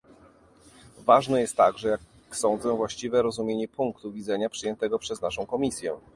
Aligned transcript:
Ważne 0.99 1.41
jest 1.41 1.55
także, 1.55 1.87
jak 1.89 2.01
sądzę, 2.31 2.75
właściwe 2.75 3.17
zrozumienie 3.17 3.67
punktu 3.67 4.11
widzenia 4.11 4.49
przyjętego 4.49 4.99
przez 4.99 5.21
naszą 5.21 5.45
komisję 5.45 5.95